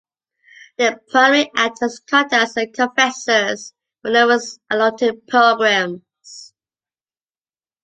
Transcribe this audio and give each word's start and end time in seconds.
They 0.79 0.95
primarily 1.11 1.51
act 1.55 1.83
as 1.83 1.99
contacts 1.99 2.57
and 2.57 2.73
confessors 2.73 3.75
for 4.01 4.07
the 4.09 4.13
numerous 4.13 4.57
Altötting 4.71 5.27
pilgrims. 5.27 6.55